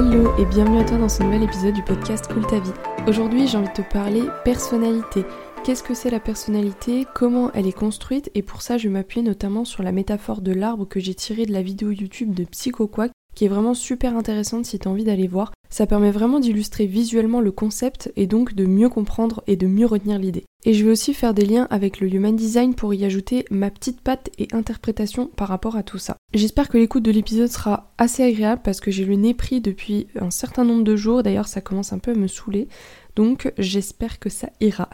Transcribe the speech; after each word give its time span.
Hello 0.00 0.32
et 0.38 0.46
bienvenue 0.46 0.78
à 0.78 0.84
toi 0.84 0.96
dans 0.96 1.10
ce 1.10 1.22
nouvel 1.22 1.42
épisode 1.42 1.74
du 1.74 1.82
podcast 1.82 2.26
Cool 2.32 2.46
ta 2.46 2.58
vie. 2.58 2.72
Aujourd'hui 3.06 3.46
j'ai 3.46 3.58
envie 3.58 3.68
de 3.68 3.82
te 3.82 3.92
parler 3.92 4.22
personnalité. 4.46 5.26
Qu'est-ce 5.62 5.82
que 5.82 5.92
c'est 5.92 6.08
la 6.08 6.20
personnalité? 6.20 7.06
Comment 7.14 7.52
elle 7.52 7.66
est 7.66 7.72
construite? 7.72 8.30
Et 8.34 8.40
pour 8.40 8.62
ça 8.62 8.78
je 8.78 8.88
vais 8.88 8.94
m'appuyer 8.94 9.22
notamment 9.22 9.66
sur 9.66 9.82
la 9.82 9.92
métaphore 9.92 10.40
de 10.40 10.52
l'arbre 10.52 10.88
que 10.88 11.00
j'ai 11.00 11.12
tirée 11.12 11.44
de 11.44 11.52
la 11.52 11.60
vidéo 11.60 11.90
YouTube 11.90 12.32
de 12.32 12.44
PsychoQuack 12.44 13.12
qui 13.34 13.44
est 13.44 13.48
vraiment 13.48 13.74
super 13.74 14.16
intéressante 14.16 14.66
si 14.66 14.78
tu 14.78 14.88
envie 14.88 15.04
d'aller 15.04 15.28
voir. 15.28 15.52
Ça 15.70 15.86
permet 15.86 16.10
vraiment 16.10 16.40
d'illustrer 16.40 16.86
visuellement 16.86 17.40
le 17.40 17.52
concept 17.52 18.12
et 18.16 18.26
donc 18.26 18.54
de 18.54 18.66
mieux 18.66 18.88
comprendre 18.88 19.44
et 19.46 19.56
de 19.56 19.68
mieux 19.68 19.86
retenir 19.86 20.18
l'idée. 20.18 20.44
Et 20.64 20.74
je 20.74 20.84
vais 20.84 20.90
aussi 20.90 21.14
faire 21.14 21.32
des 21.32 21.46
liens 21.46 21.68
avec 21.70 22.00
le 22.00 22.12
Human 22.12 22.34
Design 22.34 22.74
pour 22.74 22.92
y 22.92 23.04
ajouter 23.04 23.44
ma 23.50 23.70
petite 23.70 24.00
patte 24.00 24.30
et 24.38 24.48
interprétation 24.52 25.28
par 25.28 25.46
rapport 25.46 25.76
à 25.76 25.84
tout 25.84 25.98
ça. 25.98 26.16
J'espère 26.34 26.68
que 26.68 26.76
l'écoute 26.76 27.04
de 27.04 27.12
l'épisode 27.12 27.48
sera 27.48 27.92
assez 27.98 28.24
agréable 28.24 28.62
parce 28.64 28.80
que 28.80 28.90
j'ai 28.90 29.04
le 29.04 29.14
nez 29.14 29.32
pris 29.32 29.60
depuis 29.60 30.08
un 30.20 30.30
certain 30.30 30.64
nombre 30.64 30.82
de 30.82 30.96
jours, 30.96 31.22
d'ailleurs 31.22 31.48
ça 31.48 31.60
commence 31.60 31.92
un 31.92 31.98
peu 32.00 32.10
à 32.10 32.14
me 32.14 32.26
saouler, 32.26 32.68
donc 33.14 33.52
j'espère 33.56 34.18
que 34.18 34.28
ça 34.28 34.50
ira. 34.60 34.90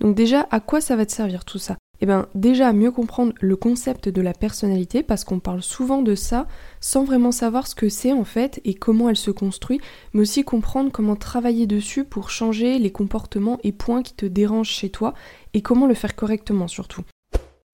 Donc 0.00 0.14
déjà, 0.14 0.46
à 0.50 0.60
quoi 0.60 0.82
ça 0.82 0.94
va 0.94 1.06
te 1.06 1.12
servir 1.12 1.46
tout 1.46 1.58
ça? 1.58 1.77
Eh 2.00 2.06
bien, 2.06 2.26
déjà 2.34 2.72
mieux 2.72 2.90
comprendre 2.90 3.32
le 3.40 3.56
concept 3.56 4.08
de 4.08 4.22
la 4.22 4.32
personnalité 4.32 5.02
parce 5.02 5.24
qu'on 5.24 5.40
parle 5.40 5.62
souvent 5.62 6.02
de 6.02 6.14
ça 6.14 6.46
sans 6.80 7.04
vraiment 7.04 7.32
savoir 7.32 7.66
ce 7.66 7.74
que 7.74 7.88
c'est 7.88 8.12
en 8.12 8.24
fait 8.24 8.60
et 8.64 8.74
comment 8.74 9.08
elle 9.08 9.16
se 9.16 9.30
construit, 9.30 9.80
mais 10.12 10.22
aussi 10.22 10.44
comprendre 10.44 10.92
comment 10.92 11.16
travailler 11.16 11.66
dessus 11.66 12.04
pour 12.04 12.30
changer 12.30 12.78
les 12.78 12.92
comportements 12.92 13.58
et 13.64 13.72
points 13.72 14.02
qui 14.02 14.14
te 14.14 14.26
dérangent 14.26 14.68
chez 14.70 14.90
toi 14.90 15.14
et 15.54 15.62
comment 15.62 15.86
le 15.86 15.94
faire 15.94 16.14
correctement 16.14 16.68
surtout. 16.68 17.02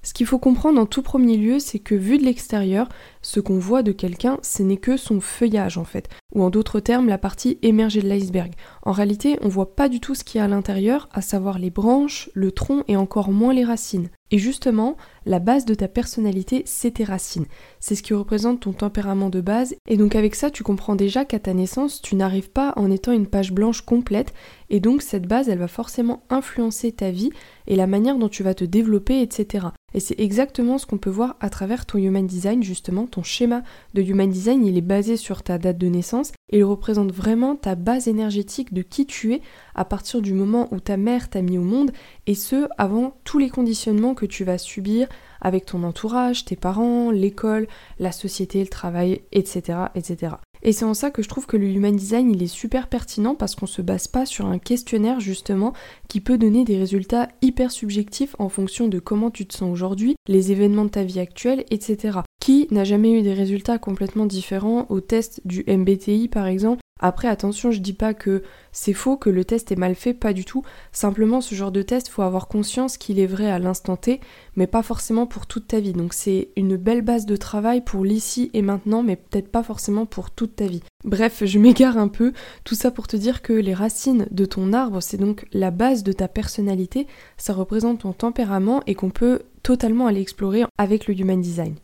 Ce 0.05 0.13
qu'il 0.13 0.27
faut 0.27 0.39
comprendre 0.39 0.79
en 0.79 0.85
tout 0.85 1.01
premier 1.01 1.39
lieu, 1.39 1.59
c'est 1.59 1.79
que 1.79 1.95
vu 1.95 2.19
de 2.19 2.25
l'extérieur, 2.25 2.91
ce 3.23 3.41
qu'on 3.41 3.59
voit 3.59 3.83
de 3.83 3.91
quelqu'un, 3.91 4.39
ce 4.43 4.63
n'est 4.63 4.77
que 4.77 4.99
son 4.99 5.19
feuillage 5.19 5.79
en 5.79 5.85
fait, 5.85 6.11
ou 6.35 6.43
en 6.43 6.51
d'autres 6.51 6.79
termes 6.79 7.09
la 7.09 7.17
partie 7.17 7.59
émergée 7.63 8.03
de 8.03 8.09
l'iceberg. 8.09 8.53
En 8.83 8.93
réalité, 8.93 9.39
on 9.41 9.49
voit 9.49 9.75
pas 9.75 9.89
du 9.89 10.01
tout 10.01 10.15
ce 10.15 10.23
qu'il 10.23 10.39
y 10.39 10.43
a 10.43 10.45
à 10.45 10.49
l'intérieur, 10.49 11.09
à 11.13 11.23
savoir 11.23 11.59
les 11.59 11.71
branches, 11.71 12.29
le 12.35 12.53
tronc 12.53 12.85
et 12.87 12.97
encore 12.97 13.33
moins 13.33 13.55
les 13.55 13.65
racines. 13.65 14.11
Et 14.35 14.39
justement, 14.39 14.97
la 15.27 15.39
base 15.39 15.65
de 15.65 15.75
ta 15.75 15.87
personnalité, 15.87 16.65
c'est 16.67 16.95
tes 16.95 17.05
racines. 17.05 17.47
C'est 17.79 17.95
ce 17.95 18.03
qui 18.03 18.15
représente 18.15 18.59
ton 18.59 18.73
tempérament 18.73 19.31
de 19.31 19.41
base. 19.41 19.77
Et 19.87 19.97
donc 19.97 20.17
avec 20.17 20.35
ça, 20.35 20.51
tu 20.51 20.65
comprends 20.65 20.97
déjà 20.97 21.25
qu'à 21.25 21.39
ta 21.39 21.55
naissance, 21.55 22.03
tu 22.03 22.17
n'arrives 22.17 22.51
pas 22.51 22.73
en 22.75 22.91
étant 22.91 23.13
une 23.13 23.29
page 23.29 23.53
blanche 23.53 23.83
complète. 23.83 24.35
Et 24.75 24.81
donc 24.81 25.03
cette 25.03 25.29
base, 25.29 25.49
elle 25.49 25.61
va 25.61 25.69
forcément 25.69 26.25
influencer 26.31 26.91
ta 26.91 27.13
vie 27.13 27.31
et 27.69 27.77
la 27.77 27.87
manière 27.87 28.19
dont 28.19 28.29
tu 28.29 28.43
vas 28.43 28.55
te 28.55 28.65
développer, 28.65 29.23
etc. 29.23 29.69
Et 29.95 30.01
c'est 30.01 30.19
exactement 30.19 30.79
ce 30.79 30.87
qu'on 30.87 30.99
peut 30.99 31.11
voir 31.11 31.37
à 31.39 31.49
travers 31.49 31.87
ton 31.87 31.99
Human 31.99 32.27
Design, 32.27 32.61
justement. 32.61 33.07
Ton 33.07 33.23
schéma 33.23 33.63
de 33.95 34.03
Human 34.03 34.29
Design, 34.29 34.67
il 34.67 34.77
est 34.77 34.81
basé 34.81 35.17
sur 35.17 35.45
ta 35.45 35.59
date 35.59 35.79
de 35.79 35.87
naissance 35.87 36.33
et 36.51 36.59
il 36.59 36.65
représente 36.65 37.13
vraiment 37.13 37.55
ta 37.55 37.77
base 37.77 38.09
énergétique 38.09 38.75
de 38.75 38.83
qui 38.83 39.07
tu 39.07 39.35
es 39.35 39.43
à 39.77 39.85
partir 39.85 40.21
du 40.21 40.33
moment 40.33 40.67
où 40.73 40.81
ta 40.81 40.97
mère 40.97 41.31
t'a 41.31 41.41
mis 41.41 41.57
au 41.57 41.63
monde 41.63 41.93
et 42.27 42.35
ce, 42.35 42.67
avant 42.77 43.17
tous 43.23 43.39
les 43.39 43.51
conditionnements 43.51 44.15
que 44.15 44.27
tu 44.27 44.43
vas 44.43 44.59
subir 44.59 45.07
avec 45.41 45.67
ton 45.67 45.85
entourage, 45.85 46.47
tes 46.47 46.57
parents, 46.57 47.13
l'école, 47.13 47.69
la 48.01 48.11
société, 48.11 48.59
le 48.61 48.67
travail, 48.67 49.21
etc. 49.31 49.79
etc. 49.95 50.35
Et 50.65 50.73
c'est 50.73 50.87
en 50.87 50.95
ça 50.95 51.11
que 51.11 51.23
je 51.23 51.29
trouve 51.29 51.47
que 51.47 51.59
le 51.59 51.67
Human 51.69 51.95
Design 51.95 52.31
il 52.31 52.43
est 52.43 52.47
super 52.47 52.89
pertinent 52.89 53.35
parce 53.35 53.55
qu'on 53.55 53.67
se 53.67 53.83
base 53.83 54.09
pas 54.09 54.25
sur 54.25 54.47
un 54.47 54.59
questionnaire 54.59 55.21
justement 55.21 55.75
qui 56.09 56.23
peut 56.23 56.39
donner 56.39 56.65
des 56.65 56.79
résultats 56.79 57.29
hyper 57.43 57.71
subjectifs 57.71 58.35
en 58.39 58.49
fonction 58.49 58.89
de 58.89 58.99
comment 58.99 59.31
tu 59.31 59.47
te 59.47 59.55
sens 59.55 59.71
aujourd'hui, 59.71 60.17
les 60.27 60.53
événements 60.53 60.87
de 60.87 60.91
ta 60.91 61.05
vie 61.05 61.21
actuelle, 61.21 61.65
etc. 61.71 62.21
Qui 62.45 62.69
n'a 62.71 62.85
jamais 62.85 63.11
eu 63.11 63.23
des 63.23 63.33
résultats 63.33 63.79
complètement 63.79 64.27
différents 64.27 64.85
au 64.91 65.01
test 65.01 65.41
du 65.47 65.65
MBTI 65.67 66.29
par 66.29 66.45
exemple? 66.47 66.83
Après, 67.01 67.27
attention, 67.27 67.71
je 67.71 67.81
dis 67.81 67.95
pas 67.95 68.13
que 68.13 68.43
c'est 68.71 68.93
faux, 68.93 69.17
que 69.17 69.31
le 69.31 69.47
test 69.47 69.73
est 69.73 69.77
mal 69.77 69.95
fait, 69.95 70.13
pas 70.13 70.35
du 70.35 70.45
tout. 70.45 70.63
Simplement, 70.93 71.41
ce 71.41 71.55
genre 71.55 71.73
de 71.73 71.81
test, 71.81 72.09
faut 72.09 72.21
avoir 72.21 72.47
conscience 72.49 72.99
qu'il 72.99 73.19
est 73.19 73.25
vrai 73.27 73.51
à 73.51 73.59
l'instant 73.59 73.97
T, 73.97 74.21
mais 74.57 74.67
pas 74.67 74.83
forcément 74.83 75.27
pour 75.27 75.47
toute 75.47 75.69
ta 75.69 75.81
vie. 75.81 75.95
Donc, 75.95 76.13
c'est 76.13 76.51
une 76.55 76.77
belle 76.77 77.01
base 77.01 77.25
de 77.25 77.37
travail 77.37 77.81
pour 77.81 78.05
l'ici 78.05 78.51
et 78.53 78.61
maintenant, 78.61 79.03
mais 79.03 79.17
peut-être 79.17 79.51
pas 79.51 79.63
forcément 79.63 80.05
pour 80.05 80.31
toute 80.31 80.57
ta 80.57 80.67
vie. 80.67 80.83
Bref, 81.03 81.45
je 81.47 81.59
m'égare 81.59 81.97
un 81.97 82.09
peu. 82.09 82.35
Tout 82.65 82.75
ça 82.75 82.91
pour 82.91 83.07
te 83.07 83.17
dire 83.17 83.41
que 83.41 83.55
les 83.55 83.73
racines 83.73 84.27
de 84.31 84.45
ton 84.45 84.75
arbre, 84.75 85.01
c'est 85.01 85.17
donc 85.17 85.47
la 85.55 85.71
base 85.71 86.03
de 86.03 86.13
ta 86.13 86.29
personnalité. 86.29 87.07
Ça 87.39 87.55
représente 87.55 88.01
ton 88.01 88.13
tempérament 88.13 88.83
et 88.87 88.95
qu'on 88.95 89.09
peut 89.09 89.45
totalement 89.63 90.09
aller 90.09 90.21
explorer 90.21 90.65
avec 90.77 91.07
le 91.07 91.19
Human 91.19 91.41
Design. 91.41 91.77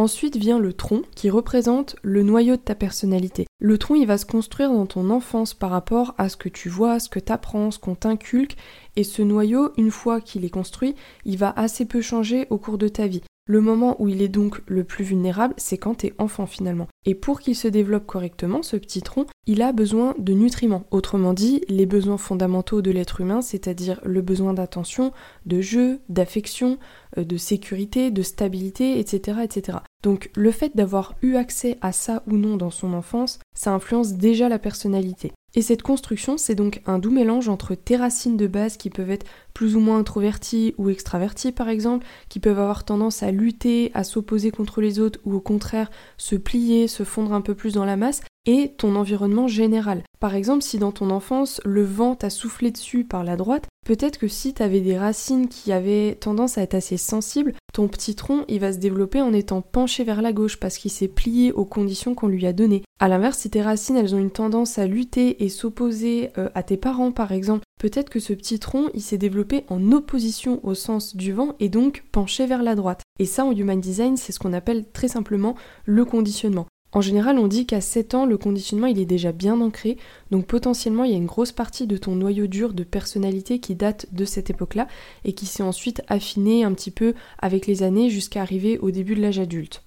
Ensuite 0.00 0.38
vient 0.38 0.58
le 0.58 0.72
tronc 0.72 1.02
qui 1.14 1.28
représente 1.28 1.94
le 2.00 2.22
noyau 2.22 2.56
de 2.56 2.62
ta 2.62 2.74
personnalité. 2.74 3.44
Le 3.60 3.76
tronc 3.76 3.96
il 3.96 4.06
va 4.06 4.16
se 4.16 4.24
construire 4.24 4.72
dans 4.72 4.86
ton 4.86 5.10
enfance 5.10 5.52
par 5.52 5.68
rapport 5.68 6.14
à 6.16 6.30
ce 6.30 6.38
que 6.38 6.48
tu 6.48 6.70
vois, 6.70 6.98
ce 6.98 7.10
que 7.10 7.18
tu 7.18 7.30
apprends, 7.30 7.70
ce 7.70 7.78
qu'on 7.78 7.94
t'inculque 7.94 8.56
et 8.96 9.04
ce 9.04 9.20
noyau 9.20 9.72
une 9.76 9.90
fois 9.90 10.22
qu'il 10.22 10.46
est 10.46 10.48
construit, 10.48 10.94
il 11.26 11.36
va 11.36 11.52
assez 11.54 11.84
peu 11.84 12.00
changer 12.00 12.46
au 12.48 12.56
cours 12.56 12.78
de 12.78 12.88
ta 12.88 13.08
vie. 13.08 13.20
Le 13.50 13.60
moment 13.60 14.00
où 14.00 14.06
il 14.06 14.22
est 14.22 14.28
donc 14.28 14.60
le 14.68 14.84
plus 14.84 15.02
vulnérable, 15.02 15.54
c'est 15.56 15.76
quand 15.76 15.96
t'es 15.96 16.14
enfant 16.18 16.46
finalement. 16.46 16.86
Et 17.04 17.16
pour 17.16 17.40
qu'il 17.40 17.56
se 17.56 17.66
développe 17.66 18.06
correctement, 18.06 18.62
ce 18.62 18.76
petit 18.76 19.02
tronc, 19.02 19.26
il 19.48 19.60
a 19.60 19.72
besoin 19.72 20.14
de 20.20 20.32
nutriments. 20.34 20.84
Autrement 20.92 21.32
dit, 21.32 21.64
les 21.68 21.84
besoins 21.84 22.16
fondamentaux 22.16 22.80
de 22.80 22.92
l'être 22.92 23.20
humain, 23.20 23.40
c'est-à-dire 23.40 24.00
le 24.04 24.22
besoin 24.22 24.54
d'attention, 24.54 25.10
de 25.46 25.60
jeu, 25.60 25.98
d'affection, 26.08 26.78
euh, 27.18 27.24
de 27.24 27.36
sécurité, 27.36 28.12
de 28.12 28.22
stabilité, 28.22 29.00
etc. 29.00 29.38
etc. 29.42 29.78
Donc 30.04 30.30
le 30.36 30.52
fait 30.52 30.76
d'avoir 30.76 31.16
eu 31.20 31.34
accès 31.34 31.76
à 31.80 31.90
ça 31.90 32.22
ou 32.28 32.36
non 32.36 32.56
dans 32.56 32.70
son 32.70 32.94
enfance, 32.94 33.40
ça 33.52 33.72
influence 33.72 34.12
déjà 34.12 34.48
la 34.48 34.60
personnalité. 34.60 35.32
Et 35.54 35.62
cette 35.62 35.82
construction, 35.82 36.38
c'est 36.38 36.54
donc 36.54 36.80
un 36.86 36.98
doux 36.98 37.10
mélange 37.10 37.48
entre 37.48 37.74
tes 37.74 37.96
racines 37.96 38.36
de 38.36 38.46
base 38.46 38.76
qui 38.76 38.88
peuvent 38.88 39.10
être 39.10 39.26
plus 39.52 39.74
ou 39.74 39.80
moins 39.80 39.98
introverties 39.98 40.74
ou 40.78 40.90
extraverties 40.90 41.52
par 41.52 41.68
exemple, 41.68 42.06
qui 42.28 42.38
peuvent 42.38 42.58
avoir 42.58 42.84
tendance 42.84 43.22
à 43.22 43.32
lutter, 43.32 43.90
à 43.94 44.04
s'opposer 44.04 44.52
contre 44.52 44.80
les 44.80 45.00
autres 45.00 45.18
ou 45.24 45.34
au 45.34 45.40
contraire 45.40 45.90
se 46.18 46.36
plier, 46.36 46.86
se 46.86 47.02
fondre 47.02 47.32
un 47.32 47.40
peu 47.40 47.54
plus 47.54 47.74
dans 47.74 47.84
la 47.84 47.96
masse, 47.96 48.22
et 48.46 48.72
ton 48.76 48.96
environnement 48.96 49.48
général. 49.48 50.02
Par 50.18 50.34
exemple, 50.34 50.62
si 50.62 50.78
dans 50.78 50.92
ton 50.92 51.10
enfance 51.10 51.60
le 51.64 51.84
vent 51.84 52.14
t'a 52.14 52.30
soufflé 52.30 52.70
dessus 52.70 53.04
par 53.04 53.24
la 53.24 53.36
droite, 53.36 53.68
peut-être 53.86 54.18
que 54.18 54.28
si 54.28 54.54
tu 54.54 54.62
avais 54.62 54.80
des 54.80 54.98
racines 54.98 55.48
qui 55.48 55.72
avaient 55.72 56.14
tendance 56.14 56.56
à 56.56 56.62
être 56.62 56.74
assez 56.74 56.96
sensibles, 56.96 57.54
ton 57.72 57.88
petit 57.88 58.14
tronc 58.14 58.44
il 58.48 58.60
va 58.60 58.72
se 58.72 58.78
développer 58.78 59.20
en 59.20 59.32
étant 59.32 59.62
penché 59.62 60.04
vers 60.04 60.22
la 60.22 60.32
gauche 60.32 60.58
parce 60.58 60.78
qu'il 60.78 60.90
s'est 60.90 61.08
plié 61.08 61.52
aux 61.52 61.64
conditions 61.64 62.14
qu'on 62.14 62.28
lui 62.28 62.46
a 62.46 62.52
données. 62.52 62.82
A 62.98 63.08
l'inverse, 63.08 63.38
si 63.38 63.50
tes 63.50 63.62
racines 63.62 63.96
elles 63.96 64.14
ont 64.14 64.18
une 64.18 64.30
tendance 64.30 64.78
à 64.78 64.86
lutter 64.86 65.42
et 65.44 65.48
s'opposer 65.48 66.30
euh, 66.38 66.48
à 66.54 66.62
tes 66.62 66.76
parents 66.76 67.12
par 67.12 67.32
exemple, 67.32 67.64
peut-être 67.80 68.10
que 68.10 68.20
ce 68.20 68.32
petit 68.32 68.58
tronc 68.58 68.88
il 68.94 69.02
s'est 69.02 69.18
développé 69.18 69.64
en 69.68 69.92
opposition 69.92 70.60
au 70.64 70.74
sens 70.74 71.16
du 71.16 71.32
vent 71.32 71.54
et 71.60 71.68
donc 71.68 72.04
penché 72.12 72.46
vers 72.46 72.62
la 72.62 72.74
droite. 72.74 73.02
Et 73.18 73.26
ça 73.26 73.44
en 73.44 73.52
Human 73.52 73.80
Design 73.80 74.16
c'est 74.16 74.32
ce 74.32 74.38
qu'on 74.38 74.52
appelle 74.52 74.84
très 74.92 75.08
simplement 75.08 75.54
le 75.84 76.04
conditionnement. 76.04 76.66
En 76.92 77.00
général, 77.00 77.38
on 77.38 77.46
dit 77.46 77.66
qu'à 77.66 77.80
7 77.80 78.14
ans, 78.14 78.26
le 78.26 78.36
conditionnement 78.36 78.88
il 78.88 78.98
est 78.98 79.04
déjà 79.04 79.30
bien 79.30 79.60
ancré, 79.60 79.96
donc 80.32 80.46
potentiellement 80.46 81.04
il 81.04 81.12
y 81.12 81.14
a 81.14 81.18
une 81.18 81.26
grosse 81.26 81.52
partie 81.52 81.86
de 81.86 81.96
ton 81.96 82.16
noyau 82.16 82.48
dur 82.48 82.72
de 82.72 82.82
personnalité 82.82 83.60
qui 83.60 83.76
date 83.76 84.06
de 84.12 84.24
cette 84.24 84.50
époque-là 84.50 84.88
et 85.24 85.32
qui 85.32 85.46
s'est 85.46 85.62
ensuite 85.62 86.02
affiné 86.08 86.64
un 86.64 86.72
petit 86.72 86.90
peu 86.90 87.14
avec 87.38 87.68
les 87.68 87.84
années 87.84 88.10
jusqu'à 88.10 88.42
arriver 88.42 88.78
au 88.78 88.90
début 88.90 89.14
de 89.14 89.22
l'âge 89.22 89.38
adulte. 89.38 89.84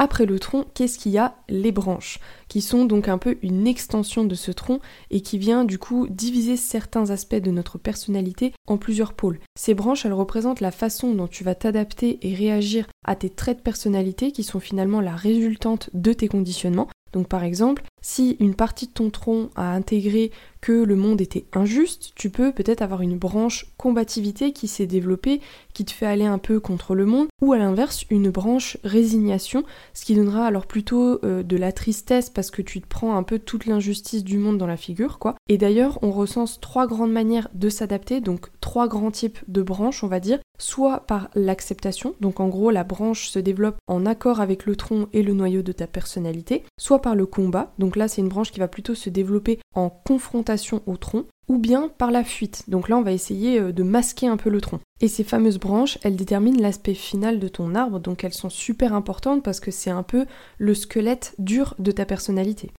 Après 0.00 0.26
le 0.26 0.38
tronc, 0.38 0.64
qu'est-ce 0.74 0.96
qu'il 0.96 1.10
y 1.10 1.18
a? 1.18 1.34
Les 1.48 1.72
branches, 1.72 2.20
qui 2.46 2.60
sont 2.60 2.84
donc 2.84 3.08
un 3.08 3.18
peu 3.18 3.36
une 3.42 3.66
extension 3.66 4.22
de 4.22 4.36
ce 4.36 4.52
tronc 4.52 4.78
et 5.10 5.22
qui 5.22 5.38
vient 5.38 5.64
du 5.64 5.78
coup 5.78 6.06
diviser 6.08 6.56
certains 6.56 7.10
aspects 7.10 7.34
de 7.34 7.50
notre 7.50 7.78
personnalité 7.78 8.54
en 8.68 8.78
plusieurs 8.78 9.12
pôles. 9.12 9.40
Ces 9.58 9.74
branches, 9.74 10.06
elles 10.06 10.12
représentent 10.12 10.60
la 10.60 10.70
façon 10.70 11.14
dont 11.14 11.26
tu 11.26 11.42
vas 11.42 11.56
t'adapter 11.56 12.20
et 12.22 12.32
réagir 12.32 12.86
à 13.04 13.16
tes 13.16 13.28
traits 13.28 13.58
de 13.58 13.62
personnalité 13.62 14.30
qui 14.30 14.44
sont 14.44 14.60
finalement 14.60 15.00
la 15.00 15.16
résultante 15.16 15.90
de 15.94 16.12
tes 16.12 16.28
conditionnements. 16.28 16.88
Donc 17.12 17.26
par 17.26 17.42
exemple, 17.42 17.82
si 18.00 18.36
une 18.38 18.54
partie 18.54 18.86
de 18.86 18.92
ton 18.92 19.10
tronc 19.10 19.50
a 19.56 19.72
intégré 19.72 20.30
que 20.60 20.72
le 20.72 20.96
monde 20.96 21.20
était 21.20 21.44
injuste, 21.52 22.12
tu 22.14 22.30
peux 22.30 22.52
peut-être 22.52 22.82
avoir 22.82 23.02
une 23.02 23.18
branche 23.18 23.66
combativité 23.76 24.52
qui 24.52 24.68
s'est 24.68 24.86
développée, 24.86 25.40
qui 25.72 25.84
te 25.84 25.92
fait 25.92 26.06
aller 26.06 26.24
un 26.24 26.38
peu 26.38 26.60
contre 26.60 26.94
le 26.94 27.06
monde, 27.06 27.28
ou 27.40 27.52
à 27.52 27.58
l'inverse 27.58 28.04
une 28.10 28.30
branche 28.30 28.76
résignation, 28.84 29.64
ce 29.94 30.04
qui 30.04 30.14
donnera 30.14 30.46
alors 30.46 30.66
plutôt 30.66 31.24
euh, 31.24 31.42
de 31.42 31.56
la 31.56 31.72
tristesse 31.72 32.30
parce 32.30 32.50
que 32.50 32.62
tu 32.62 32.80
te 32.80 32.88
prends 32.88 33.16
un 33.16 33.22
peu 33.22 33.38
toute 33.38 33.66
l'injustice 33.66 34.24
du 34.24 34.38
monde 34.38 34.58
dans 34.58 34.66
la 34.66 34.76
figure, 34.76 35.18
quoi. 35.18 35.36
Et 35.48 35.58
d'ailleurs, 35.58 35.98
on 36.02 36.10
recense 36.10 36.60
trois 36.60 36.86
grandes 36.86 37.12
manières 37.12 37.48
de 37.54 37.68
s'adapter, 37.68 38.20
donc 38.20 38.48
trois 38.60 38.88
grands 38.88 39.10
types 39.10 39.38
de 39.48 39.62
branches, 39.62 40.02
on 40.02 40.08
va 40.08 40.20
dire, 40.20 40.40
soit 40.58 41.06
par 41.06 41.30
l'acceptation, 41.34 42.14
donc 42.20 42.40
en 42.40 42.48
gros 42.48 42.72
la 42.72 42.82
branche 42.82 43.28
se 43.28 43.38
développe 43.38 43.76
en 43.86 44.04
accord 44.06 44.40
avec 44.40 44.66
le 44.66 44.74
tronc 44.74 45.06
et 45.12 45.22
le 45.22 45.32
noyau 45.32 45.62
de 45.62 45.70
ta 45.70 45.86
personnalité, 45.86 46.64
soit 46.80 47.00
par 47.00 47.14
le 47.14 47.26
combat, 47.26 47.72
donc 47.78 47.94
là 47.94 48.08
c'est 48.08 48.20
une 48.20 48.28
branche 48.28 48.50
qui 48.50 48.58
va 48.58 48.66
plutôt 48.66 48.96
se 48.96 49.08
développer 49.08 49.60
en 49.74 49.88
confrontation 49.88 50.47
au 50.86 50.96
tronc, 50.96 51.24
ou 51.48 51.58
bien 51.58 51.88
par 51.88 52.10
la 52.10 52.24
fuite. 52.24 52.64
Donc 52.68 52.88
là, 52.88 52.96
on 52.96 53.02
va 53.02 53.12
essayer 53.12 53.58
euh, 53.58 53.72
de 53.72 53.82
masquer 53.82 54.26
un 54.26 54.36
peu 54.36 54.50
le 54.50 54.60
tronc. 54.60 54.80
Et 55.00 55.08
ces 55.08 55.24
fameuses 55.24 55.58
branches, 55.58 55.98
elles 56.02 56.16
déterminent 56.16 56.60
l'aspect 56.60 56.94
final 56.94 57.38
de 57.38 57.48
ton 57.48 57.74
arbre, 57.74 58.00
donc 58.00 58.24
elles 58.24 58.34
sont 58.34 58.50
super 58.50 58.92
importantes 58.92 59.42
parce 59.42 59.60
que 59.60 59.70
c'est 59.70 59.90
un 59.90 60.02
peu 60.02 60.26
le 60.58 60.74
squelette 60.74 61.34
dur 61.38 61.74
de 61.78 61.92
ta 61.92 62.04
personnalité. 62.04 62.70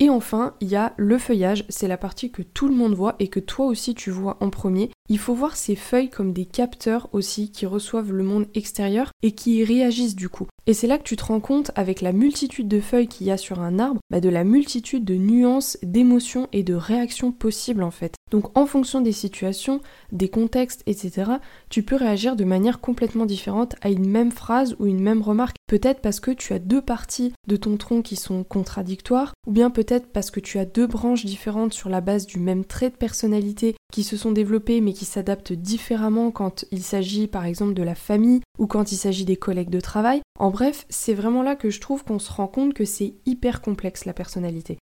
Et 0.00 0.08
enfin, 0.08 0.54
il 0.60 0.68
y 0.68 0.76
a 0.76 0.94
le 0.96 1.18
feuillage, 1.18 1.64
c'est 1.68 1.88
la 1.88 1.98
partie 1.98 2.30
que 2.30 2.40
tout 2.40 2.68
le 2.68 2.74
monde 2.74 2.94
voit 2.94 3.16
et 3.18 3.28
que 3.28 3.40
toi 3.40 3.66
aussi 3.66 3.94
tu 3.94 4.10
vois 4.10 4.38
en 4.40 4.48
premier. 4.48 4.90
Il 5.12 5.18
faut 5.18 5.34
voir 5.34 5.56
ces 5.56 5.74
feuilles 5.74 6.08
comme 6.08 6.32
des 6.32 6.44
capteurs 6.44 7.08
aussi 7.10 7.50
qui 7.50 7.66
reçoivent 7.66 8.12
le 8.12 8.22
monde 8.22 8.46
extérieur 8.54 9.10
et 9.24 9.32
qui 9.32 9.56
y 9.56 9.64
réagissent 9.64 10.14
du 10.14 10.28
coup. 10.28 10.46
Et 10.68 10.72
c'est 10.72 10.86
là 10.86 10.98
que 10.98 11.02
tu 11.02 11.16
te 11.16 11.24
rends 11.24 11.40
compte, 11.40 11.72
avec 11.74 12.00
la 12.00 12.12
multitude 12.12 12.68
de 12.68 12.80
feuilles 12.80 13.08
qu'il 13.08 13.26
y 13.26 13.32
a 13.32 13.36
sur 13.36 13.58
un 13.58 13.80
arbre, 13.80 13.98
bah, 14.08 14.20
de 14.20 14.28
la 14.28 14.44
multitude 14.44 15.04
de 15.04 15.16
nuances, 15.16 15.76
d'émotions 15.82 16.46
et 16.52 16.62
de 16.62 16.74
réactions 16.74 17.32
possibles 17.32 17.82
en 17.82 17.90
fait. 17.90 18.14
Donc 18.30 18.56
en 18.56 18.66
fonction 18.66 19.00
des 19.00 19.10
situations, 19.10 19.80
des 20.12 20.28
contextes, 20.28 20.84
etc., 20.86 21.32
tu 21.70 21.82
peux 21.82 21.96
réagir 21.96 22.36
de 22.36 22.44
manière 22.44 22.80
complètement 22.80 23.26
différente 23.26 23.74
à 23.80 23.90
une 23.90 24.08
même 24.08 24.30
phrase 24.30 24.76
ou 24.78 24.86
une 24.86 25.00
même 25.00 25.22
remarque. 25.22 25.56
Peut-être 25.66 26.00
parce 26.00 26.20
que 26.20 26.30
tu 26.30 26.52
as 26.52 26.60
deux 26.60 26.82
parties 26.82 27.32
de 27.48 27.56
ton 27.56 27.76
tronc 27.76 28.02
qui 28.02 28.14
sont 28.14 28.44
contradictoires, 28.44 29.32
ou 29.48 29.52
bien 29.52 29.70
peut-être 29.70 30.12
parce 30.12 30.30
que 30.30 30.40
tu 30.40 30.60
as 30.60 30.66
deux 30.66 30.86
branches 30.86 31.24
différentes 31.24 31.74
sur 31.74 31.88
la 31.88 32.00
base 32.00 32.26
du 32.26 32.38
même 32.38 32.64
trait 32.64 32.90
de 32.90 32.96
personnalité 32.96 33.74
qui 33.92 34.04
se 34.04 34.16
sont 34.16 34.30
développées 34.30 34.80
mais 34.80 34.92
qui 34.92 34.99
s'adaptent 35.04 35.52
différemment 35.52 36.30
quand 36.30 36.64
il 36.70 36.82
s'agit 36.82 37.26
par 37.26 37.44
exemple 37.44 37.74
de 37.74 37.82
la 37.82 37.94
famille 37.94 38.40
ou 38.58 38.66
quand 38.66 38.92
il 38.92 38.96
s'agit 38.96 39.24
des 39.24 39.36
collègues 39.36 39.70
de 39.70 39.80
travail. 39.80 40.20
En 40.38 40.50
bref, 40.50 40.86
c'est 40.88 41.14
vraiment 41.14 41.42
là 41.42 41.56
que 41.56 41.70
je 41.70 41.80
trouve 41.80 42.04
qu'on 42.04 42.18
se 42.18 42.32
rend 42.32 42.48
compte 42.48 42.74
que 42.74 42.84
c'est 42.84 43.14
hyper 43.26 43.60
complexe 43.60 44.04
la 44.04 44.12
personnalité. 44.12 44.78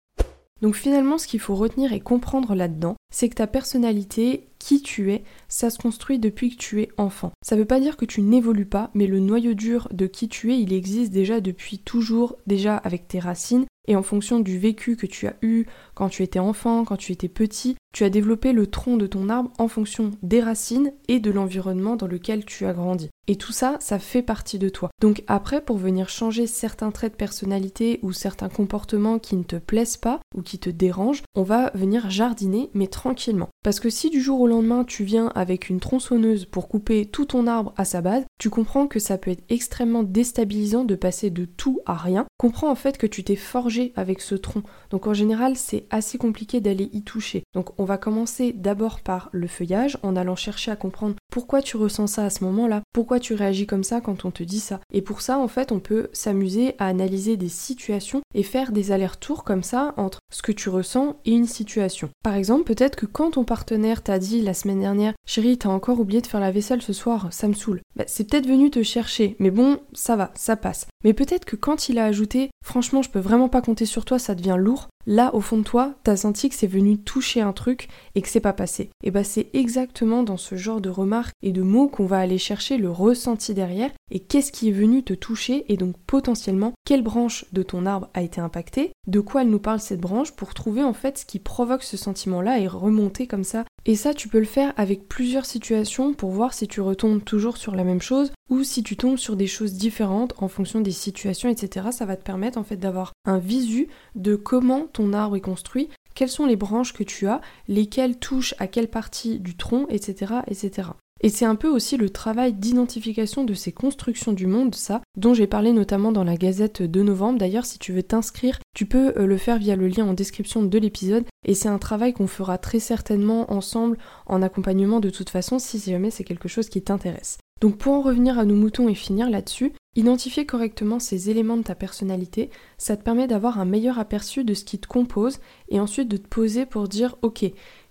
Donc 0.61 0.75
finalement, 0.75 1.17
ce 1.17 1.27
qu'il 1.27 1.39
faut 1.39 1.55
retenir 1.55 1.93
et 1.93 1.99
comprendre 1.99 2.55
là-dedans, 2.55 2.95
c'est 3.13 3.29
que 3.29 3.35
ta 3.35 3.47
personnalité, 3.47 4.47
qui 4.59 4.81
tu 4.81 5.11
es, 5.11 5.23
ça 5.47 5.69
se 5.69 5.77
construit 5.77 6.19
depuis 6.19 6.55
que 6.55 6.61
tu 6.61 6.81
es 6.81 6.89
enfant. 6.97 7.31
Ça 7.45 7.55
veut 7.55 7.65
pas 7.65 7.79
dire 7.79 7.95
que 7.95 8.05
tu 8.05 8.21
n'évolues 8.21 8.65
pas, 8.65 8.89
mais 8.93 9.07
le 9.07 9.19
noyau 9.19 9.53
dur 9.53 9.87
de 9.91 10.07
qui 10.07 10.27
tu 10.27 10.51
es, 10.51 10.59
il 10.59 10.73
existe 10.73 11.11
déjà 11.11 11.41
depuis 11.41 11.77
toujours, 11.77 12.35
déjà 12.47 12.75
avec 12.75 13.07
tes 13.07 13.19
racines, 13.19 13.65
et 13.87 13.95
en 13.95 14.03
fonction 14.03 14.39
du 14.39 14.57
vécu 14.59 14.95
que 14.95 15.05
tu 15.05 15.27
as 15.27 15.35
eu 15.41 15.65
quand 15.95 16.09
tu 16.09 16.23
étais 16.23 16.39
enfant, 16.39 16.85
quand 16.85 16.97
tu 16.97 17.11
étais 17.11 17.29
petit, 17.29 17.75
tu 17.93 18.03
as 18.03 18.09
développé 18.09 18.53
le 18.53 18.67
tronc 18.67 18.97
de 18.97 19.07
ton 19.07 19.29
arbre 19.29 19.51
en 19.57 19.67
fonction 19.67 20.11
des 20.21 20.41
racines 20.41 20.93
et 21.07 21.19
de 21.19 21.31
l'environnement 21.31 21.95
dans 21.95 22.07
lequel 22.07 22.45
tu 22.45 22.65
as 22.65 22.73
grandi. 22.73 23.09
Et 23.29 23.35
tout 23.35 23.51
ça, 23.51 23.75
ça 23.81 23.99
fait 23.99 24.21
partie 24.21 24.59
de 24.59 24.69
toi. 24.69 24.89
Donc 25.01 25.23
après, 25.27 25.61
pour 25.61 25.77
venir 25.77 26.07
changer 26.07 26.47
certains 26.47 26.91
traits 26.91 27.13
de 27.13 27.17
personnalité 27.17 27.99
ou 28.03 28.13
certains 28.13 28.47
comportements 28.47 29.19
qui 29.19 29.35
ne 29.35 29.43
te 29.43 29.57
plaisent 29.57 29.97
pas 29.97 30.21
ou 30.35 30.41
qui 30.41 30.59
te 30.59 30.69
dérangent, 30.69 31.23
on 31.35 31.43
va 31.43 31.71
venir 31.73 32.09
jardiner, 32.09 32.69
mais 32.73 32.87
tranquillement. 32.87 33.49
Parce 33.63 33.81
que 33.81 33.89
si 33.89 34.09
du 34.09 34.21
jour 34.21 34.39
au 34.39 34.47
lendemain, 34.47 34.85
tu 34.85 35.03
viens 35.03 35.27
avec 35.35 35.69
une 35.69 35.81
tronçonneuse 35.81 36.45
pour 36.45 36.69
couper 36.69 37.05
tout 37.05 37.25
ton 37.25 37.47
arbre 37.47 37.73
à 37.75 37.83
sa 37.83 38.01
base, 38.01 38.23
tu 38.39 38.49
comprends 38.49 38.87
que 38.87 38.99
ça 38.99 39.17
peut 39.17 39.31
être 39.31 39.43
extrêmement 39.49 40.03
déstabilisant 40.03 40.85
de 40.85 40.95
passer 40.95 41.29
de 41.29 41.43
tout 41.45 41.81
à 41.85 41.95
rien. 41.95 42.25
Comprends 42.37 42.69
en 42.69 42.75
fait 42.75 42.97
que 42.97 43.07
tu 43.07 43.23
t'es 43.23 43.35
forgé 43.35 43.76
avec 43.95 44.21
ce 44.21 44.35
tronc. 44.35 44.63
Donc 44.89 45.07
en 45.07 45.13
général, 45.13 45.55
c'est 45.55 45.85
assez 45.89 46.17
compliqué 46.17 46.61
d'aller 46.61 46.89
y 46.93 47.03
toucher. 47.03 47.43
Donc 47.53 47.77
on 47.79 47.85
va 47.85 47.97
commencer 47.97 48.53
d'abord 48.53 48.99
par 49.01 49.29
le 49.31 49.47
feuillage 49.47 49.97
en 50.03 50.15
allant 50.15 50.35
chercher 50.35 50.71
à 50.71 50.75
comprendre 50.75 51.15
pourquoi 51.31 51.61
tu 51.61 51.77
ressens 51.77 52.07
ça 52.07 52.25
à 52.25 52.29
ce 52.29 52.43
moment-là, 52.45 52.81
pourquoi 52.93 53.19
tu 53.19 53.33
réagis 53.33 53.67
comme 53.67 53.83
ça 53.83 54.01
quand 54.01 54.25
on 54.25 54.31
te 54.31 54.43
dit 54.43 54.59
ça. 54.59 54.79
Et 54.91 55.01
pour 55.01 55.21
ça, 55.21 55.37
en 55.37 55.47
fait, 55.47 55.71
on 55.71 55.79
peut 55.79 56.09
s'amuser 56.13 56.75
à 56.79 56.87
analyser 56.87 57.37
des 57.37 57.49
situations 57.49 58.21
et 58.33 58.43
faire 58.43 58.71
des 58.71 58.91
allers-retours 58.91 59.43
comme 59.43 59.63
ça 59.63 59.93
entre 59.97 60.19
ce 60.31 60.41
que 60.41 60.51
tu 60.51 60.69
ressens 60.69 61.17
et 61.25 61.31
une 61.31 61.45
situation. 61.45 62.09
Par 62.23 62.35
exemple, 62.35 62.63
peut-être 62.63 62.95
que 62.95 63.05
quand 63.05 63.31
ton 63.31 63.43
partenaire 63.43 64.03
t'a 64.03 64.19
dit 64.19 64.41
la 64.41 64.53
semaine 64.53 64.79
dernière 64.79 65.13
Chérie, 65.27 65.57
t'as 65.57 65.69
encore 65.69 65.99
oublié 65.99 66.21
de 66.21 66.27
faire 66.27 66.39
la 66.39 66.51
vaisselle 66.51 66.81
ce 66.81 66.93
soir, 66.93 67.27
ça 67.31 67.47
me 67.47 67.53
saoule. 67.53 67.81
Bah, 67.95 68.05
c'est 68.07 68.29
peut-être 68.29 68.47
venu 68.47 68.69
te 68.69 68.83
chercher, 68.83 69.35
mais 69.39 69.51
bon, 69.51 69.79
ça 69.93 70.15
va, 70.15 70.31
ça 70.35 70.55
passe. 70.55 70.87
Mais 71.03 71.13
peut-être 71.13 71.45
que 71.45 71.55
quand 71.55 71.89
il 71.89 71.99
a 71.99 72.05
ajouté 72.05 72.49
Franchement, 72.63 73.01
je 73.01 73.09
peux 73.09 73.19
vraiment 73.19 73.49
pas 73.49 73.61
compter 73.61 73.85
sur 73.85 74.03
toi, 74.03 74.19
ça 74.19 74.35
devient 74.35 74.55
lourd, 74.57 74.89
là 75.07 75.33
au 75.33 75.41
fond 75.41 75.57
de 75.57 75.63
toi, 75.63 75.95
t'as 76.03 76.17
senti 76.17 76.49
que 76.49 76.55
c'est 76.55 76.67
venu 76.67 76.99
toucher 76.99 77.41
un 77.41 77.53
truc 77.53 77.87
et 78.13 78.21
que 78.21 78.27
c'est 78.27 78.39
pas 78.39 78.53
passé. 78.53 78.91
Et 79.03 79.09
bah 79.09 79.23
c'est 79.23 79.49
exactement 79.53 80.21
dans 80.21 80.37
ce 80.37 80.55
genre 80.55 80.81
de 80.81 80.89
remarques 80.89 81.33
et 81.41 81.51
de 81.51 81.63
mots 81.63 81.87
qu'on 81.87 82.05
va 82.05 82.19
aller 82.19 82.37
chercher 82.37 82.77
le 82.77 82.91
ressenti 82.91 83.55
derrière 83.55 83.91
et 84.11 84.19
qu'est-ce 84.19 84.51
qui 84.51 84.69
est 84.69 84.73
venu 84.73 85.03
te 85.03 85.13
toucher 85.13 85.65
et 85.71 85.77
donc 85.77 85.95
potentiellement 86.05 86.73
quelle 86.85 87.03
branche 87.03 87.45
de 87.53 87.63
ton 87.63 87.85
arbre 87.85 88.09
a 88.13 88.21
été 88.21 88.39
impactée, 88.39 88.91
de 89.07 89.19
quoi 89.19 89.41
elle 89.41 89.49
nous 89.49 89.59
parle 89.59 89.79
cette 89.79 89.99
branche 89.99 90.31
pour 90.31 90.53
trouver 90.53 90.83
en 90.83 90.93
fait 90.93 91.17
ce 91.17 91.25
qui 91.25 91.39
provoque 91.39 91.83
ce 91.83 91.97
sentiment-là 91.97 92.59
et 92.59 92.67
remonter 92.67 93.27
comme 93.27 93.43
ça. 93.43 93.65
Et 93.85 93.95
ça 93.95 94.13
tu 94.13 94.27
peux 94.27 94.39
le 94.39 94.45
faire 94.45 94.73
avec 94.77 95.07
plusieurs 95.07 95.45
situations 95.45 96.13
pour 96.13 96.31
voir 96.31 96.53
si 96.53 96.67
tu 96.67 96.81
retombes 96.81 97.23
toujours 97.23 97.57
sur 97.57 97.75
la 97.75 97.83
même 97.83 98.01
chose 98.01 98.31
ou 98.49 98.63
si 98.63 98.83
tu 98.83 98.95
tombes 98.95 99.17
sur 99.17 99.35
des 99.35 99.47
choses 99.47 99.73
différentes 99.73 100.33
en 100.37 100.47
fonction 100.47 100.81
des 100.81 100.91
situations, 100.91 101.49
etc. 101.49 101.87
Ça 101.91 102.05
va 102.05 102.15
te 102.15 102.23
permettre 102.23 102.57
en 102.57 102.63
fait 102.63 102.77
d'avoir 102.77 103.13
un 103.25 103.37
visu 103.37 103.87
de 104.15 104.35
comment 104.35 104.87
arbre 105.13 105.35
est 105.35 105.41
construit, 105.41 105.89
quelles 106.15 106.29
sont 106.29 106.45
les 106.45 106.55
branches 106.55 106.93
que 106.93 107.03
tu 107.03 107.27
as, 107.27 107.41
lesquelles 107.67 108.17
touchent 108.17 108.55
à 108.59 108.67
quelle 108.67 108.89
partie 108.89 109.39
du 109.39 109.55
tronc, 109.55 109.85
etc. 109.89 110.35
etc. 110.47 110.89
Et 111.21 111.29
c'est 111.29 111.45
un 111.45 111.55
peu 111.55 111.67
aussi 111.67 111.97
le 111.97 112.09
travail 112.09 112.53
d'identification 112.53 113.43
de 113.43 113.53
ces 113.53 113.71
constructions 113.71 114.33
du 114.33 114.45
monde, 114.45 114.75
ça, 114.75 115.01
dont 115.15 115.33
j'ai 115.33 115.47
parlé 115.47 115.71
notamment 115.71 116.11
dans 116.11 116.23
la 116.23 116.37
Gazette 116.37 116.81
de 116.81 117.01
novembre. 117.01 117.39
D'ailleurs, 117.39 117.65
si 117.65 117.79
tu 117.79 117.91
veux 117.91 118.03
t'inscrire, 118.03 118.59
tu 118.75 118.85
peux 118.85 119.13
euh, 119.17 119.25
le 119.25 119.37
faire 119.37 119.57
via 119.57 119.75
le 119.75 119.87
lien 119.87 120.05
en 120.05 120.13
description 120.13 120.63
de 120.63 120.77
l'épisode. 120.77 121.25
Et 121.45 121.55
c'est 121.55 121.69
un 121.69 121.79
travail 121.79 122.13
qu'on 122.13 122.27
fera 122.27 122.57
très 122.57 122.79
certainement 122.79 123.51
ensemble 123.51 123.97
en 124.25 124.41
accompagnement 124.41 124.99
de 124.99 125.09
toute 125.09 125.29
façon, 125.29 125.59
si 125.59 125.79
jamais 125.79 126.11
c'est 126.11 126.23
quelque 126.23 126.47
chose 126.47 126.69
qui 126.69 126.81
t'intéresse. 126.81 127.39
Donc 127.61 127.77
pour 127.77 127.93
en 127.93 128.01
revenir 128.01 128.37
à 128.37 128.45
nos 128.45 128.55
moutons 128.55 128.89
et 128.89 128.95
finir 128.95 129.29
là-dessus, 129.29 129.73
identifier 129.95 130.45
correctement 130.45 130.99
ces 130.99 131.29
éléments 131.29 131.57
de 131.57 131.63
ta 131.63 131.75
personnalité, 131.75 132.51
ça 132.77 132.95
te 132.95 133.03
permet 133.03 133.27
d'avoir 133.27 133.59
un 133.59 133.65
meilleur 133.65 133.97
aperçu 133.97 134.43
de 134.43 134.53
ce 134.53 134.63
qui 134.63 134.77
te 134.79 134.87
compose 134.87 135.39
et 135.69 135.79
ensuite 135.79 136.07
de 136.07 136.17
te 136.17 136.27
poser 136.27 136.65
pour 136.65 136.87
dire 136.87 137.15
ok, 137.23 137.45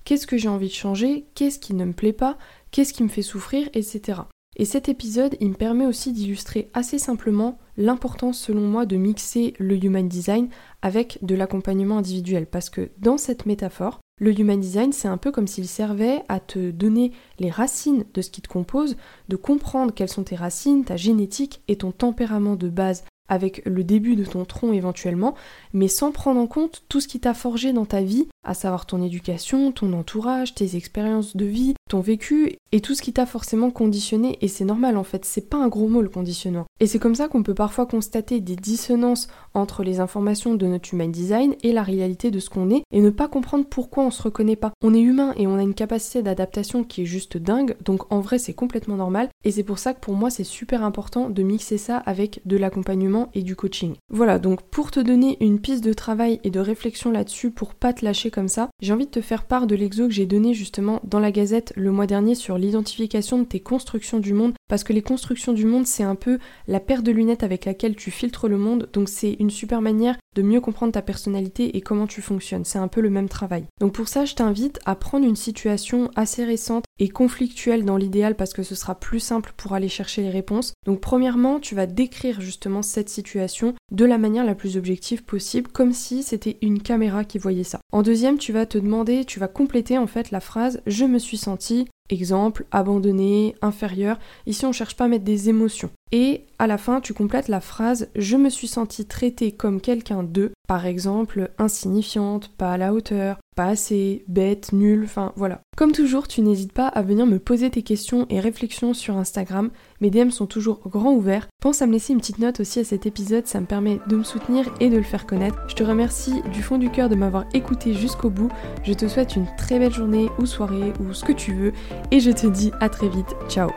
qu'est-ce 0.04 0.26
que 0.26 0.36
j'ai 0.36 0.48
envie 0.48 0.68
de 0.68 0.72
changer, 0.72 1.26
qu'est-ce 1.34 1.58
qui 1.58 1.74
ne 1.74 1.84
me 1.84 1.92
plaît 1.92 2.12
pas, 2.12 2.38
qu'est-ce 2.70 2.92
qui 2.92 3.02
me 3.02 3.08
fait 3.08 3.22
souffrir, 3.22 3.68
etc. 3.74 4.20
Et 4.56 4.64
cet 4.64 4.88
épisode, 4.88 5.36
il 5.40 5.50
me 5.50 5.54
permet 5.54 5.86
aussi 5.86 6.12
d'illustrer 6.12 6.70
assez 6.72 6.98
simplement 6.98 7.58
l'importance 7.76 8.38
selon 8.38 8.62
moi 8.62 8.86
de 8.86 8.96
mixer 8.96 9.54
le 9.58 9.82
human 9.82 10.08
design 10.08 10.48
avec 10.82 11.18
de 11.22 11.34
l'accompagnement 11.34 11.98
individuel. 11.98 12.46
Parce 12.46 12.70
que 12.70 12.90
dans 12.98 13.18
cette 13.18 13.46
métaphore, 13.46 14.00
le 14.18 14.38
Human 14.38 14.58
Design, 14.58 14.94
c'est 14.94 15.08
un 15.08 15.18
peu 15.18 15.30
comme 15.30 15.46
s'il 15.46 15.68
servait 15.68 16.22
à 16.30 16.40
te 16.40 16.70
donner 16.70 17.12
les 17.38 17.50
racines 17.50 18.06
de 18.14 18.22
ce 18.22 18.30
qui 18.30 18.40
te 18.40 18.48
compose, 18.48 18.96
de 19.28 19.36
comprendre 19.36 19.92
quelles 19.92 20.08
sont 20.08 20.24
tes 20.24 20.36
racines, 20.36 20.86
ta 20.86 20.96
génétique 20.96 21.60
et 21.68 21.76
ton 21.76 21.92
tempérament 21.92 22.56
de 22.56 22.70
base 22.70 23.04
avec 23.28 23.62
le 23.64 23.84
début 23.84 24.16
de 24.16 24.24
ton 24.24 24.44
tronc 24.44 24.72
éventuellement, 24.72 25.34
mais 25.72 25.88
sans 25.88 26.12
prendre 26.12 26.40
en 26.40 26.46
compte 26.46 26.84
tout 26.88 27.00
ce 27.00 27.08
qui 27.08 27.20
t'a 27.20 27.34
forgé 27.34 27.72
dans 27.72 27.86
ta 27.86 28.00
vie, 28.00 28.28
à 28.44 28.54
savoir 28.54 28.86
ton 28.86 29.02
éducation, 29.02 29.72
ton 29.72 29.92
entourage, 29.92 30.54
tes 30.54 30.76
expériences 30.76 31.36
de 31.36 31.44
vie, 31.44 31.74
ton 31.90 32.00
vécu 32.00 32.56
et 32.72 32.80
tout 32.80 32.94
ce 32.94 33.02
qui 33.02 33.12
t'a 33.12 33.26
forcément 33.26 33.70
conditionné. 33.70 34.38
Et 34.40 34.48
c'est 34.48 34.64
normal 34.64 34.96
en 34.96 35.04
fait, 35.04 35.24
c'est 35.24 35.48
pas 35.48 35.56
un 35.56 35.68
gros 35.68 35.88
mot 35.88 36.02
le 36.02 36.08
conditionnement. 36.08 36.66
Et 36.78 36.86
c'est 36.86 36.98
comme 36.98 37.14
ça 37.14 37.28
qu'on 37.28 37.42
peut 37.42 37.54
parfois 37.54 37.86
constater 37.86 38.40
des 38.40 38.56
dissonances 38.56 39.28
entre 39.54 39.82
les 39.82 40.00
informations 40.00 40.54
de 40.54 40.66
notre 40.66 40.92
human 40.92 41.10
design 41.10 41.54
et 41.62 41.72
la 41.72 41.82
réalité 41.82 42.30
de 42.30 42.38
ce 42.38 42.50
qu'on 42.50 42.70
est 42.70 42.82
et 42.92 43.00
ne 43.00 43.10
pas 43.10 43.28
comprendre 43.28 43.66
pourquoi 43.66 44.04
on 44.04 44.10
se 44.10 44.22
reconnaît 44.22 44.56
pas. 44.56 44.72
On 44.82 44.94
est 44.94 45.00
humain 45.00 45.32
et 45.36 45.46
on 45.46 45.56
a 45.56 45.62
une 45.62 45.74
capacité 45.74 46.22
d'adaptation 46.22 46.84
qui 46.84 47.02
est 47.02 47.06
juste 47.06 47.36
dingue, 47.36 47.76
donc 47.84 48.12
en 48.12 48.20
vrai 48.20 48.38
c'est 48.38 48.54
complètement 48.54 48.96
normal. 48.96 49.28
Et 49.44 49.50
c'est 49.50 49.64
pour 49.64 49.78
ça 49.78 49.94
que 49.94 50.00
pour 50.00 50.14
moi 50.14 50.30
c'est 50.30 50.44
super 50.44 50.84
important 50.84 51.30
de 51.30 51.42
mixer 51.42 51.78
ça 51.78 51.98
avec 51.98 52.40
de 52.44 52.56
l'accompagnement 52.56 53.15
et 53.34 53.42
du 53.42 53.56
coaching. 53.56 53.94
Voilà, 54.10 54.38
donc 54.38 54.62
pour 54.62 54.90
te 54.90 55.00
donner 55.00 55.36
une 55.40 55.60
piste 55.60 55.84
de 55.84 55.92
travail 55.92 56.40
et 56.44 56.50
de 56.50 56.60
réflexion 56.60 57.10
là-dessus 57.10 57.50
pour 57.50 57.74
pas 57.74 57.92
te 57.92 58.04
lâcher 58.04 58.30
comme 58.30 58.48
ça, 58.48 58.70
j'ai 58.80 58.92
envie 58.92 59.06
de 59.06 59.10
te 59.10 59.20
faire 59.20 59.44
part 59.44 59.66
de 59.66 59.74
l'exo 59.74 60.06
que 60.06 60.14
j'ai 60.14 60.26
donné 60.26 60.54
justement 60.54 61.00
dans 61.04 61.20
la 61.20 61.32
Gazette 61.32 61.72
le 61.76 61.90
mois 61.90 62.06
dernier 62.06 62.34
sur 62.34 62.58
l'identification 62.58 63.38
de 63.38 63.44
tes 63.44 63.60
constructions 63.60 64.18
du 64.18 64.32
monde 64.32 64.54
parce 64.68 64.84
que 64.84 64.92
les 64.92 65.02
constructions 65.02 65.52
du 65.52 65.66
monde 65.66 65.86
c'est 65.86 66.02
un 66.02 66.14
peu 66.14 66.38
la 66.66 66.80
paire 66.80 67.02
de 67.02 67.12
lunettes 67.12 67.42
avec 67.42 67.64
laquelle 67.64 67.96
tu 67.96 68.10
filtres 68.10 68.48
le 68.48 68.58
monde 68.58 68.88
donc 68.92 69.08
c'est 69.08 69.36
une 69.38 69.50
super 69.50 69.80
manière 69.80 70.16
de 70.36 70.42
mieux 70.42 70.60
comprendre 70.60 70.92
ta 70.92 71.02
personnalité 71.02 71.76
et 71.76 71.80
comment 71.80 72.06
tu 72.06 72.20
fonctionnes. 72.20 72.64
C'est 72.64 72.78
un 72.78 72.88
peu 72.88 73.00
le 73.00 73.10
même 73.10 73.28
travail. 73.28 73.64
Donc 73.80 73.94
pour 73.94 74.06
ça, 74.06 74.24
je 74.24 74.34
t'invite 74.34 74.78
à 74.84 74.94
prendre 74.94 75.26
une 75.26 75.34
situation 75.34 76.10
assez 76.14 76.44
récente 76.44 76.84
et 76.98 77.08
conflictuelle 77.08 77.84
dans 77.84 77.96
l'idéal 77.96 78.36
parce 78.36 78.52
que 78.52 78.62
ce 78.62 78.74
sera 78.74 78.94
plus 78.94 79.20
simple 79.20 79.52
pour 79.56 79.72
aller 79.72 79.88
chercher 79.88 80.22
les 80.22 80.30
réponses. 80.30 80.74
Donc 80.84 81.00
premièrement, 81.00 81.58
tu 81.58 81.74
vas 81.74 81.86
décrire 81.86 82.40
justement 82.40 82.82
cette 82.82 83.08
situation 83.08 83.74
de 83.90 84.04
la 84.04 84.18
manière 84.18 84.44
la 84.44 84.54
plus 84.54 84.76
objective 84.76 85.24
possible, 85.24 85.68
comme 85.68 85.92
si 85.92 86.22
c'était 86.22 86.58
une 86.60 86.82
caméra 86.82 87.24
qui 87.24 87.38
voyait 87.38 87.64
ça. 87.64 87.80
En 87.92 88.02
deuxième, 88.02 88.38
tu 88.38 88.52
vas 88.52 88.66
te 88.66 88.78
demander, 88.78 89.24
tu 89.24 89.40
vas 89.40 89.48
compléter 89.48 89.96
en 89.96 90.06
fait 90.06 90.30
la 90.30 90.40
phrase 90.40 90.82
je 90.86 91.04
me 91.04 91.18
suis 91.18 91.38
senti 91.38 91.86
Exemple, 92.08 92.66
abandonné, 92.70 93.54
inférieur. 93.62 94.18
Ici, 94.46 94.64
on 94.66 94.72
cherche 94.72 94.96
pas 94.96 95.04
à 95.04 95.08
mettre 95.08 95.24
des 95.24 95.48
émotions. 95.48 95.90
Et 96.12 96.44
à 96.58 96.66
la 96.66 96.78
fin, 96.78 97.00
tu 97.00 97.14
complètes 97.14 97.48
la 97.48 97.60
phrase 97.60 98.08
Je 98.14 98.36
me 98.36 98.48
suis 98.48 98.68
sentie 98.68 99.06
traitée 99.06 99.50
comme 99.50 99.80
quelqu'un 99.80 100.22
de, 100.22 100.52
par 100.68 100.86
exemple, 100.86 101.50
insignifiante, 101.58 102.48
pas 102.56 102.72
à 102.72 102.76
la 102.76 102.94
hauteur, 102.94 103.38
pas 103.56 103.66
assez, 103.66 104.24
bête, 104.28 104.72
nulle, 104.72 105.02
enfin 105.04 105.32
voilà. 105.34 105.62
Comme 105.76 105.92
toujours, 105.92 106.28
tu 106.28 106.42
n'hésites 106.42 106.72
pas 106.72 106.86
à 106.86 107.02
venir 107.02 107.26
me 107.26 107.40
poser 107.40 107.70
tes 107.70 107.82
questions 107.82 108.26
et 108.30 108.38
réflexions 108.38 108.94
sur 108.94 109.16
Instagram. 109.16 109.70
Mes 110.00 110.10
DM 110.10 110.30
sont 110.30 110.46
toujours 110.46 110.80
grands 110.88 111.12
ouverts. 111.12 111.48
Pense 111.60 111.82
à 111.82 111.86
me 111.86 111.92
laisser 111.92 112.12
une 112.12 112.20
petite 112.20 112.38
note 112.38 112.60
aussi 112.60 112.78
à 112.78 112.84
cet 112.84 113.06
épisode, 113.06 113.46
ça 113.46 113.60
me 113.60 113.66
permet 113.66 113.98
de 114.06 114.16
me 114.16 114.24
soutenir 114.24 114.72
et 114.78 114.90
de 114.90 114.96
le 114.96 115.02
faire 115.02 115.26
connaître. 115.26 115.58
Je 115.68 115.74
te 115.74 115.82
remercie 115.82 116.40
du 116.52 116.62
fond 116.62 116.78
du 116.78 116.90
cœur 116.90 117.08
de 117.08 117.16
m'avoir 117.16 117.46
écouté 117.52 117.94
jusqu'au 117.94 118.30
bout. 118.30 118.50
Je 118.84 118.92
te 118.92 119.08
souhaite 119.08 119.34
une 119.34 119.48
très 119.58 119.80
belle 119.80 119.92
journée 119.92 120.28
ou 120.38 120.46
soirée 120.46 120.92
ou 121.00 121.12
ce 121.12 121.24
que 121.24 121.32
tu 121.32 121.52
veux 121.52 121.72
et 122.12 122.20
je 122.20 122.30
te 122.30 122.46
dis 122.46 122.70
à 122.80 122.88
très 122.88 123.08
vite. 123.08 123.34
Ciao 123.48 123.70